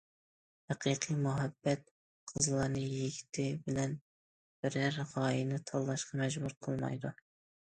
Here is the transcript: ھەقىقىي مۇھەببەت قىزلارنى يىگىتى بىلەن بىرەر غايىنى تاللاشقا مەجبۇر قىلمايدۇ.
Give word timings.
ھەقىقىي 0.71 1.17
مۇھەببەت 1.25 1.83
قىزلارنى 2.31 2.85
يىگىتى 2.85 3.45
بىلەن 3.69 3.93
بىرەر 4.65 4.99
غايىنى 5.13 5.61
تاللاشقا 5.71 6.23
مەجبۇر 6.25 6.59
قىلمايدۇ. 6.69 7.15